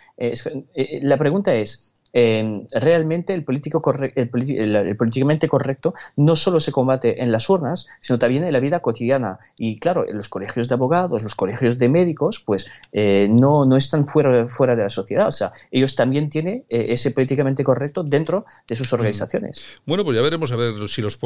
la 1.01 1.17
pregunta 1.17 1.53
es, 1.53 1.90
realmente 2.13 3.33
el, 3.33 3.43
político 3.43 3.81
el, 4.15 4.95
políticamente 4.97 5.47
correcto 5.47 5.93
no 6.15 6.35
solo 6.35 6.59
se 6.59 6.71
combate 6.71 7.21
en 7.21 7.31
las 7.31 7.49
urnas, 7.49 7.87
sino 8.01 8.19
también 8.19 8.43
en 8.43 8.53
la 8.53 8.59
vida 8.59 8.79
cotidiana. 8.79 9.39
Y 9.57 9.79
claro, 9.79 10.05
los 10.11 10.29
colegios 10.29 10.67
de 10.67 10.75
abogados, 10.75 11.23
los 11.23 11.35
colegios 11.35 11.77
de 11.77 11.89
médicos, 11.89 12.43
pues 12.45 12.69
eh, 12.91 13.27
no, 13.29 13.65
no 13.65 13.77
están 13.77 14.07
fuera, 14.07 14.47
fuera 14.47 14.75
de 14.75 14.83
la 14.83 14.89
sociedad. 14.89 15.27
O 15.27 15.31
sea, 15.31 15.51
ellos 15.71 15.95
también 15.95 16.29
tienen 16.29 16.63
eh, 16.69 16.87
ese 16.89 17.11
políticamente 17.11 17.63
correcto 17.63 18.03
dentro 18.03 18.45
de 18.67 18.75
sus 18.75 18.91
organizaciones. 18.93 19.63
Bueno, 19.85 20.03
pues 20.03 20.17
ya 20.17 20.23
veremos 20.23 20.51
a 20.51 20.55
ver 20.55 20.89
si 20.89 21.01
los, 21.01 21.19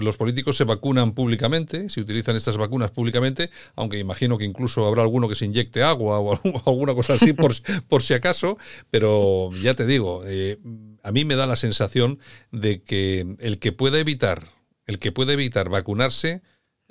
los 0.00 0.16
políticos 0.16 0.56
se 0.56 0.64
vacunan 0.64 1.12
públicamente, 1.12 1.88
si 1.88 2.00
utilizan 2.00 2.36
estas 2.36 2.56
vacunas 2.56 2.90
públicamente, 2.90 3.50
aunque 3.76 3.98
imagino 3.98 4.38
que 4.38 4.44
incluso 4.44 4.86
habrá 4.86 5.02
alguno 5.02 5.28
que 5.28 5.34
se 5.34 5.44
inyecte 5.44 5.82
agua 5.82 6.18
o 6.18 6.38
alguna 6.66 6.94
cosa 6.94 7.14
así 7.14 7.32
por, 7.32 7.52
por 7.88 8.02
si 8.02 8.14
acaso, 8.14 8.58
pero 8.90 9.50
ya 9.62 9.74
te 9.74 9.86
digo, 9.86 10.22
eh, 10.30 10.58
a 11.02 11.12
mí 11.12 11.24
me 11.24 11.36
da 11.36 11.46
la 11.46 11.56
sensación 11.56 12.18
de 12.50 12.82
que 12.82 13.36
el 13.38 13.58
que 13.58 13.72
pueda 13.72 13.98
evitar, 13.98 14.48
el 14.86 14.98
que 14.98 15.12
puede 15.12 15.34
evitar 15.34 15.68
vacunarse, 15.68 16.42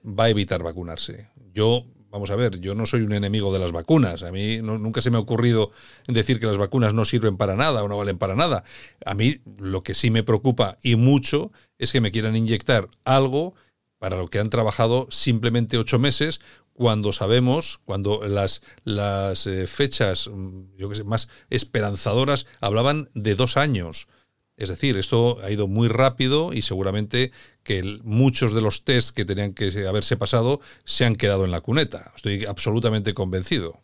va 0.03 0.25
a 0.25 0.29
evitar 0.29 0.63
vacunarse. 0.63 1.29
Yo, 1.53 1.85
vamos 2.09 2.31
a 2.31 2.35
ver, 2.35 2.59
yo 2.59 2.75
no 2.75 2.85
soy 2.85 3.01
un 3.01 3.13
enemigo 3.13 3.51
de 3.53 3.59
las 3.59 3.71
vacunas. 3.71 4.23
A 4.23 4.31
mí 4.31 4.59
nunca 4.61 5.01
se 5.01 5.11
me 5.11 5.17
ha 5.17 5.21
ocurrido 5.21 5.71
decir 6.07 6.39
que 6.39 6.47
las 6.47 6.57
vacunas 6.57 6.93
no 6.93 7.05
sirven 7.05 7.37
para 7.37 7.55
nada 7.55 7.83
o 7.83 7.87
no 7.87 7.97
valen 7.97 8.17
para 8.17 8.35
nada. 8.35 8.63
A 9.05 9.13
mí 9.13 9.41
lo 9.57 9.83
que 9.83 9.93
sí 9.93 10.11
me 10.11 10.23
preocupa 10.23 10.77
y 10.81 10.95
mucho 10.95 11.51
es 11.77 11.91
que 11.91 12.01
me 12.01 12.11
quieran 12.11 12.35
inyectar 12.35 12.89
algo 13.03 13.55
para 13.99 14.15
lo 14.15 14.29
que 14.29 14.39
han 14.39 14.49
trabajado 14.49 15.07
simplemente 15.11 15.77
ocho 15.77 15.99
meses, 15.99 16.39
cuando 16.79 17.11
sabemos, 17.11 17.81
cuando 17.83 18.25
las, 18.25 18.61
las 18.85 19.47
eh, 19.47 19.67
fechas 19.67 20.29
mm, 20.33 20.77
yo 20.77 20.87
que 20.87 20.95
sé, 20.95 21.03
más 21.03 21.27
esperanzadoras 21.49 22.47
hablaban 22.61 23.09
de 23.13 23.35
dos 23.35 23.57
años. 23.57 24.07
Es 24.55 24.69
decir, 24.69 24.95
esto 24.95 25.39
ha 25.43 25.51
ido 25.51 25.67
muy 25.67 25.89
rápido 25.89 26.53
y 26.53 26.61
seguramente 26.61 27.33
que 27.63 27.99
muchos 28.05 28.53
de 28.53 28.61
los 28.61 28.85
test 28.85 29.13
que 29.13 29.25
tenían 29.25 29.53
que 29.53 29.87
haberse 29.89 30.15
pasado 30.15 30.61
se 30.85 31.03
han 31.03 31.17
quedado 31.17 31.43
en 31.43 31.51
la 31.51 31.59
cuneta. 31.59 32.13
Estoy 32.15 32.45
absolutamente 32.45 33.13
convencido. 33.13 33.81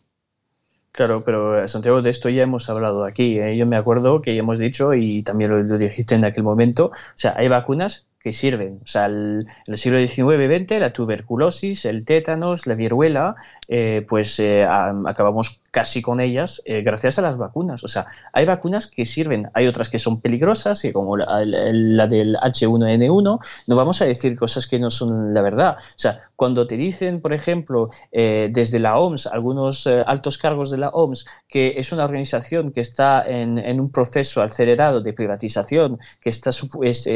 Claro, 0.92 1.22
pero 1.22 1.62
eh, 1.62 1.68
Santiago, 1.68 2.00
de 2.00 2.08
esto 2.08 2.30
ya 2.30 2.44
hemos 2.44 2.70
hablado 2.70 3.04
aquí. 3.04 3.38
¿eh? 3.38 3.58
Yo 3.58 3.66
me 3.66 3.76
acuerdo 3.76 4.22
que 4.22 4.34
ya 4.34 4.40
hemos 4.40 4.58
dicho, 4.58 4.94
y 4.94 5.22
también 5.22 5.68
lo, 5.68 5.76
dijiste 5.76 6.14
en 6.14 6.24
aquel 6.24 6.44
momento, 6.44 6.86
o 6.86 7.18
sea, 7.18 7.34
hay 7.36 7.48
vacunas 7.48 8.08
que 8.26 8.32
sirven. 8.32 8.80
O 8.82 8.86
sea, 8.86 9.06
el, 9.06 9.46
en 9.66 9.74
el 9.74 9.78
siglo 9.78 10.00
XIX-XX, 10.00 10.80
la 10.80 10.92
tuberculosis, 10.92 11.84
el 11.84 12.04
tétanos, 12.04 12.66
la 12.66 12.74
viruela, 12.74 13.36
eh, 13.68 14.06
pues 14.08 14.38
eh, 14.38 14.64
acabamos 14.64 15.60
casi 15.72 16.00
con 16.00 16.20
ellas 16.20 16.62
eh, 16.64 16.82
gracias 16.82 17.18
a 17.18 17.22
las 17.22 17.36
vacunas. 17.36 17.84
O 17.84 17.88
sea, 17.88 18.06
hay 18.32 18.46
vacunas 18.46 18.86
que 18.86 19.04
sirven, 19.04 19.50
hay 19.54 19.66
otras 19.66 19.90
que 19.90 19.98
son 19.98 20.20
peligrosas, 20.20 20.82
como 20.92 21.16
la, 21.16 22.06
del 22.06 22.36
H1N1. 22.36 23.40
No 23.66 23.76
vamos 23.76 24.00
a 24.00 24.06
decir 24.06 24.36
cosas 24.36 24.66
que 24.66 24.78
no 24.78 24.90
son 24.90 25.34
la 25.34 25.42
verdad. 25.42 25.76
O 25.78 25.98
sea, 25.98 26.20
cuando 26.36 26.66
te 26.66 26.76
dicen, 26.76 27.20
por 27.20 27.32
ejemplo, 27.32 27.90
desde 28.12 28.78
la 28.78 28.98
OMS, 28.98 29.26
algunos 29.26 29.86
altos 29.86 30.38
cargos 30.38 30.70
de 30.70 30.78
la 30.78 30.88
OMS, 30.90 31.26
que 31.48 31.74
es 31.76 31.92
una 31.92 32.04
organización 32.04 32.72
que 32.72 32.80
está 32.80 33.22
en, 33.26 33.58
en 33.58 33.80
un 33.80 33.90
proceso 33.90 34.42
acelerado 34.42 35.00
de 35.00 35.12
privatización, 35.12 35.98
que 36.20 36.30
está, 36.30 36.50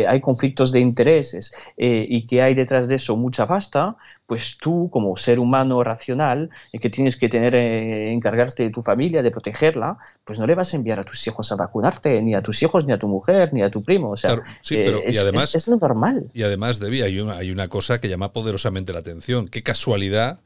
hay 0.08 0.20
conflictos 0.20 0.72
de 0.72 0.80
intereses 0.80 1.52
y 1.76 2.26
que 2.26 2.42
hay 2.42 2.54
detrás 2.54 2.88
de 2.88 2.96
eso 2.96 3.16
mucha 3.16 3.46
pasta, 3.46 3.96
pues 4.30 4.58
tú 4.58 4.88
como 4.92 5.16
ser 5.16 5.40
humano 5.40 5.82
racional 5.82 6.50
que 6.70 6.88
tienes 6.88 7.16
que 7.16 7.28
tener 7.28 7.52
eh, 7.56 8.12
encargarte 8.12 8.62
de 8.62 8.70
tu 8.70 8.80
familia, 8.80 9.24
de 9.24 9.32
protegerla, 9.32 9.98
pues 10.24 10.38
no 10.38 10.46
le 10.46 10.54
vas 10.54 10.72
a 10.72 10.76
enviar 10.76 11.00
a 11.00 11.02
tus 11.02 11.26
hijos 11.26 11.50
a 11.50 11.56
vacunarte, 11.56 12.22
ni 12.22 12.36
a 12.36 12.40
tus 12.40 12.62
hijos, 12.62 12.86
ni 12.86 12.92
a 12.92 12.98
tu 13.00 13.08
mujer, 13.08 13.52
ni 13.52 13.60
a 13.60 13.72
tu 13.72 13.82
primo. 13.82 14.12
O 14.12 14.16
sea, 14.16 14.36
sí, 14.62 14.76
pero, 14.76 15.02
y 15.04 15.16
además, 15.16 15.56
es, 15.56 15.66
lo 15.66 15.78
normal. 15.78 16.30
Y 16.32 16.44
además, 16.44 16.78
Debbie, 16.78 17.02
hay 17.02 17.18
una, 17.18 17.38
hay 17.38 17.50
una 17.50 17.66
cosa 17.66 17.98
que 17.98 18.08
llama 18.08 18.32
poderosamente 18.32 18.92
la 18.92 19.00
atención. 19.00 19.48
Qué 19.48 19.64
casualidad 19.64 20.38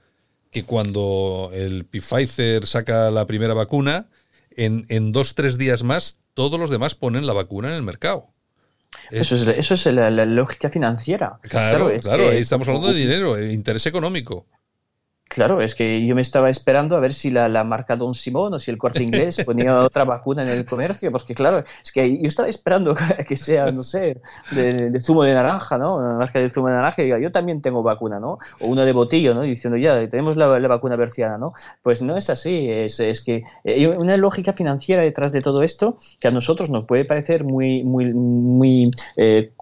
que 0.51 0.65
cuando 0.65 1.51
el 1.53 1.85
Pfizer 1.85 2.67
saca 2.67 3.11
la 3.11 3.27
primera 3.27 3.53
vacuna, 3.53 4.07
en, 4.57 4.87
en 4.89 5.13
dos, 5.13 5.35
tres 5.35 5.59
días 5.59 5.83
más, 5.83 6.21
todos 6.33 6.59
los 6.59 6.71
demás 6.71 6.95
ponen 6.95 7.27
la 7.27 7.35
vacuna 7.35 7.69
en 7.69 7.75
el 7.75 7.83
mercado. 7.83 8.34
Eso 9.11 9.37
es, 9.37 9.47
eso 9.47 9.75
es 9.75 9.87
la, 9.87 10.11
lógica 10.11 10.71
financiera. 10.71 11.39
Claro, 11.43 11.91
claro, 12.01 12.31
estamos 12.33 12.69
hablando 12.69 12.93
de 12.93 12.99
dinero, 12.99 13.43
interés 13.43 13.87
económico. 13.87 14.47
Claro, 15.29 15.61
es 15.61 15.75
que 15.75 16.07
yo 16.07 16.15
me 16.15 16.21
estaba 16.21 16.49
esperando 16.49 16.97
a 16.97 17.01
ver 17.01 17.13
si 17.13 17.31
la, 17.31 17.49
la, 17.49 17.65
marca 17.65 17.97
Don 17.97 18.15
Simón 18.15 18.55
o 18.55 18.59
si 18.59 18.71
el 18.71 18.79
corte 18.79 19.03
inglés 19.03 19.43
ponía 19.45 19.77
otra 19.79 20.05
vacuna 20.05 20.43
en 20.43 20.49
el 20.49 20.65
comercio, 20.65 21.11
porque 21.11 21.35
claro, 21.35 21.65
es 21.83 21.91
que 21.93 22.19
yo 22.19 22.29
estaba 22.29 22.49
esperando 22.49 22.95
que 23.29 23.37
sea, 23.37 23.73
no 23.73 23.83
sé, 23.83 24.21
de, 24.53 25.01
zumo 25.01 25.25
de 25.25 25.35
naranja, 25.35 25.77
¿no? 25.79 25.97
Una 25.97 26.15
marca 26.15 26.39
de 26.39 26.51
zumo 26.51 26.69
de 26.69 26.75
naranja 26.75 27.03
y 27.03 27.07
diga, 27.07 27.19
yo 27.19 27.33
también 27.33 27.63
tengo 27.63 27.83
vacuna, 27.83 28.21
¿no? 28.21 28.39
O 28.61 28.67
una 28.67 28.85
de 28.85 28.93
botillo, 28.93 29.35
¿no? 29.35 29.43
Diciendo, 29.43 29.77
ya, 29.77 30.09
tenemos 30.09 30.37
la, 30.37 30.59
la 30.59 30.69
vacuna 30.69 30.95
berciana, 30.95 31.37
¿no? 31.37 31.53
Pues 31.83 32.01
no 32.01 32.17
es 32.17 32.31
así, 32.31 32.69
es, 32.71 33.01
es 33.01 33.25
que 33.25 33.43
hay 33.65 33.87
una 33.87 34.17
lógica 34.17 34.53
financiera 34.53 35.03
detrás 35.03 35.33
de 35.33 35.41
todo 35.41 35.63
esto 35.63 35.97
que 36.21 36.29
a 36.29 36.31
nosotros 36.31 36.71
nos 36.71 36.85
puede 36.85 37.07
parecer 37.07 37.45
muy, 37.45 37.83
muy, 37.83 38.13
muy 38.13 38.91
eh, 39.17 39.53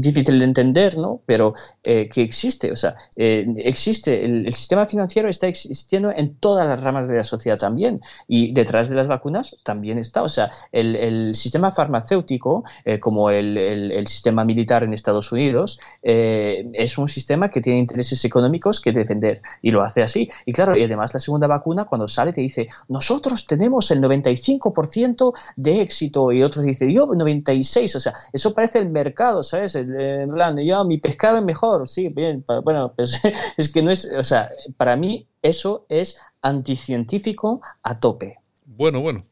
difícil 0.00 0.38
de 0.38 0.44
entender, 0.44 0.98
¿no? 0.98 1.20
Pero 1.24 1.54
eh, 1.82 2.08
que 2.12 2.20
existe, 2.20 2.72
o 2.72 2.76
sea, 2.76 2.96
eh, 3.16 3.46
existe 3.56 4.24
el 4.24 4.46
el 4.46 4.54
sistema 4.56 4.86
financiero 4.86 5.28
está 5.28 5.46
existiendo 5.46 6.10
en 6.10 6.34
todas 6.36 6.66
las 6.66 6.82
ramas 6.82 7.08
de 7.08 7.16
la 7.16 7.24
sociedad 7.24 7.58
también 7.58 8.00
y 8.26 8.52
detrás 8.52 8.88
de 8.88 8.96
las 8.96 9.08
vacunas 9.08 9.56
también 9.64 9.98
está. 9.98 10.22
O 10.22 10.28
sea, 10.28 10.50
el, 10.72 11.34
sistema 11.34 11.70
farmacéutico, 11.70 12.64
eh, 12.84 12.98
como 12.98 13.30
el, 13.30 14.06
sistema 14.06 14.44
militar 14.44 14.82
en 14.82 14.92
Estados 14.92 15.32
Unidos, 15.32 15.80
eh, 16.02 16.68
es 16.72 16.98
un 16.98 17.08
sistema 17.08 17.50
que 17.50 17.60
tiene 17.60 17.78
intereses 17.78 18.24
económicos 18.24 18.80
que 18.80 18.92
defender 18.92 19.42
y 19.62 19.70
lo 19.70 19.82
hace 19.82 20.02
así. 20.02 20.30
Y 20.44 20.52
claro, 20.52 20.76
y 20.76 20.82
además 20.82 21.14
la 21.14 21.20
segunda 21.20 21.46
vacuna 21.46 21.84
cuando 21.84 22.08
sale 22.08 22.32
te 22.32 22.40
dice, 22.40 22.68
nosotros 22.88 23.46
tenemos 23.46 23.90
el 23.90 24.00
95% 24.00 25.32
de 25.56 25.82
éxito 25.82 26.32
y 26.32 26.42
otros 26.42 26.64
dicen, 26.64 26.90
yo 26.90 27.06
96%, 27.06 27.96
o 27.96 28.00
sea, 28.00 28.14
eso 28.32 28.54
parece 28.54 28.78
el 28.78 28.88
mercado, 28.90 29.42
¿sabes? 29.42 29.74
En 29.74 30.30
plan, 30.32 30.56
yo 30.58 30.84
mi 30.84 30.98
pescado 30.98 31.38
es 31.38 31.44
mejor, 31.44 31.88
sí, 31.88 32.08
bien, 32.08 32.44
bueno, 32.64 32.92
pues 32.94 33.20
es 33.56 33.72
que 33.72 33.82
no 33.82 33.90
es, 33.90 34.10
o 34.16 34.24
sea, 34.24 34.45
para 34.76 34.96
mí 34.96 35.28
eso 35.42 35.86
es 35.88 36.18
anticientífico 36.42 37.60
a 37.82 38.00
tope. 38.00 38.38
Bueno, 38.64 39.00
bueno. 39.00 39.24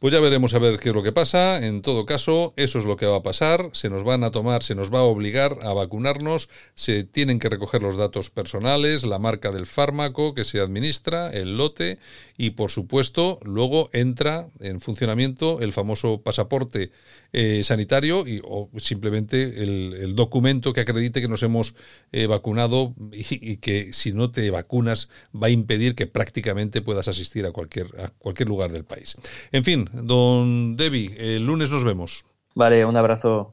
Pues 0.00 0.14
ya 0.14 0.20
veremos 0.20 0.54
a 0.54 0.58
ver 0.58 0.78
qué 0.78 0.88
es 0.88 0.94
lo 0.94 1.02
que 1.02 1.12
pasa. 1.12 1.58
En 1.58 1.82
todo 1.82 2.06
caso, 2.06 2.54
eso 2.56 2.78
es 2.78 2.86
lo 2.86 2.96
que 2.96 3.04
va 3.04 3.18
a 3.18 3.22
pasar. 3.22 3.68
Se 3.74 3.90
nos 3.90 4.02
van 4.02 4.24
a 4.24 4.30
tomar, 4.30 4.62
se 4.62 4.74
nos 4.74 4.90
va 4.90 5.00
a 5.00 5.02
obligar 5.02 5.58
a 5.60 5.74
vacunarnos. 5.74 6.48
Se 6.74 7.04
tienen 7.04 7.38
que 7.38 7.50
recoger 7.50 7.82
los 7.82 7.98
datos 7.98 8.30
personales, 8.30 9.04
la 9.04 9.18
marca 9.18 9.52
del 9.52 9.66
fármaco 9.66 10.32
que 10.32 10.44
se 10.44 10.58
administra, 10.58 11.28
el 11.28 11.58
lote 11.58 11.98
y, 12.38 12.52
por 12.52 12.70
supuesto, 12.70 13.40
luego 13.42 13.90
entra 13.92 14.48
en 14.60 14.80
funcionamiento 14.80 15.60
el 15.60 15.74
famoso 15.74 16.22
pasaporte 16.22 16.92
eh, 17.34 17.62
sanitario 17.62 18.26
y, 18.26 18.40
o 18.42 18.70
simplemente 18.78 19.62
el, 19.62 20.16
documento 20.16 20.72
que 20.72 20.80
acredite 20.80 21.20
que 21.20 21.28
nos 21.28 21.42
hemos 21.42 21.74
eh, 22.12 22.26
vacunado 22.26 22.94
y, 23.12 23.58
que 23.58 23.92
si 23.92 24.12
no 24.12 24.30
te 24.30 24.50
vacunas 24.50 25.10
va 25.32 25.48
a 25.48 25.50
impedir 25.50 25.94
que 25.94 26.06
prácticamente 26.06 26.80
puedas 26.82 27.06
asistir 27.06 27.44
a 27.44 27.52
cualquier, 27.52 27.86
a 28.00 28.08
cualquier 28.08 28.48
lugar 28.48 28.72
del 28.72 28.84
país. 28.84 29.16
En 29.52 29.62
fin, 29.62 29.89
don 29.92 30.76
Debbie, 30.76 31.14
el 31.18 31.46
lunes 31.46 31.70
nos 31.70 31.84
vemos. 31.84 32.24
Vale, 32.54 32.84
un 32.84 32.96
abrazo. 32.96 33.48